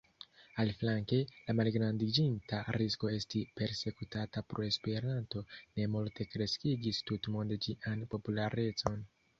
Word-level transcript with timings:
Aliflanke, 0.61 1.17
la 1.49 1.53
malgrandiĝinta 1.59 2.61
risko 2.83 3.11
esti 3.19 3.43
persekutata 3.61 4.45
pro 4.55 4.67
Esperanto, 4.71 5.45
ne 5.77 5.89
multe 5.99 6.29
kreskigis 6.35 7.05
tutmonde 7.13 7.61
ĝian 7.69 8.05
popularecon. 8.17 9.03